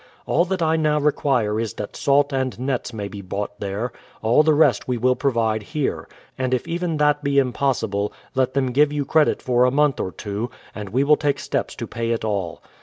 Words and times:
All 0.25 0.45
that 0.45 0.63
I 0.63 0.77
now 0.77 0.99
require 0.99 1.59
is 1.59 1.75
that 1.75 1.95
salt 1.95 2.33
and 2.33 2.57
nets 2.59 2.91
may 2.91 3.07
be 3.07 3.21
bought 3.21 3.59
there,— 3.59 3.91
all 4.23 4.41
the 4.41 4.55
rest 4.55 4.87
we 4.87 4.97
will 4.97 5.15
provide 5.15 5.61
here; 5.61 6.07
and 6.39 6.55
if 6.55 6.67
even 6.67 6.97
that 6.97 7.23
be 7.23 7.37
impossible, 7.37 8.11
let 8.33 8.55
them 8.55 8.71
give 8.71 8.91
you 8.91 9.05
credit 9.05 9.43
for 9.43 9.63
a 9.63 9.69
month 9.69 9.99
or 9.99 10.11
two, 10.11 10.49
and 10.73 10.89
we 10.89 11.03
will 11.03 11.17
take 11.17 11.37
steps 11.37 11.75
to 11.75 11.85
pay 11.85 12.09
it 12.09 12.25
all. 12.25 12.63